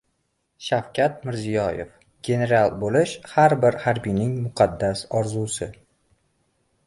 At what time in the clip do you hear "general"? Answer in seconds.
2.29-2.73